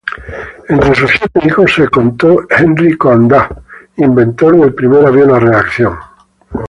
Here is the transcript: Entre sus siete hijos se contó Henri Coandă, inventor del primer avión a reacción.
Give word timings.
Entre 0.67 0.95
sus 0.95 1.11
siete 1.11 1.41
hijos 1.47 1.75
se 1.75 1.87
contó 1.87 2.41
Henri 2.49 2.97
Coandă, 2.97 3.47
inventor 3.97 4.59
del 4.59 4.73
primer 4.73 5.05
avión 5.05 5.31
a 5.35 5.39
reacción. 5.39 5.93